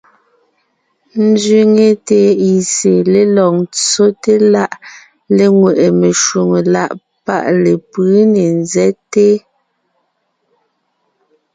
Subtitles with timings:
[1.27, 2.71] Ńzẅíŋe TIC
[3.13, 4.71] lélɔg ńtsóte láʼ
[5.35, 6.89] léŋweʼe meshwóŋè láʼ
[7.25, 9.27] páʼ lepʉ̌ ne ńzɛ́te.